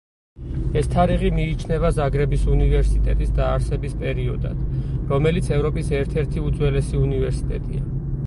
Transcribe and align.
ეს 0.79 0.87
თარიღი 0.93 1.29
მიიჩნევა 1.39 1.89
ზაგრების 1.97 2.45
უნივერსიტეტის 2.53 3.35
დაარსების 3.39 3.93
პერიოდად, 3.99 4.63
რომელიც 5.13 5.51
ევროპის 5.59 5.91
ერთ-ერთი 5.99 6.45
უძველესი 6.51 7.01
უნივერსიტეტია. 7.03 7.85